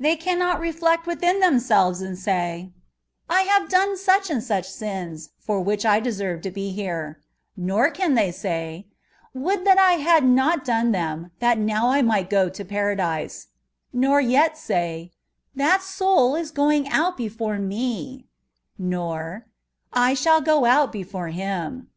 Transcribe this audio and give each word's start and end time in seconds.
They 0.00 0.16
cannot 0.16 0.58
reflect 0.58 1.06
withìn 1.06 1.38
themselves 1.40 2.00
and 2.02 2.18
say, 2.18 2.72
*' 3.00 3.30
I 3.30 3.44
ha 3.44 3.60
ve 3.62 3.68
done 3.68 3.96
such 3.96 4.28
and 4.28 4.42
such 4.42 4.66
sins^ 4.68 5.28
for 5.38 5.60
which 5.60 5.86
I 5.86 6.00
deserve 6.00 6.40
to 6.40 6.50
be 6.50 6.74
bere;" 6.74 7.20
nor 7.56 7.88
can 7.92 8.14
they 8.14 8.32
say," 8.32 8.88
Would 9.34 9.64
that 9.66 9.78
I 9.78 9.92
had 10.02 10.24
not 10.24 10.64
done 10.64 10.90
them, 10.90 11.30
that 11.38 11.58
now 11.58 11.90
I 11.90 12.02
might 12.02 12.28
go 12.28 12.48
to 12.48 12.64
para 12.64 12.96
dise;" 12.96 13.46
nor 13.92 14.20
yet 14.20 14.58
say," 14.58 15.12
That 15.54 15.80
soul 15.84 16.34
is 16.34 16.50
going 16.50 16.88
out 16.88 17.16
before 17.16 17.60
me;" 17.60 18.26
nor," 18.78 19.46
I 19.92 20.12
shall 20.12 20.40
go 20.40 20.64
out 20.64 20.90
before 20.90 21.28
him. 21.28 21.88